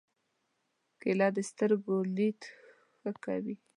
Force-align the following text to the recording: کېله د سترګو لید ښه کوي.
کېله 1.01 1.27
د 1.35 1.37
سترګو 1.49 1.95
لید 2.15 2.41
ښه 2.99 3.11
کوي. 3.23 3.55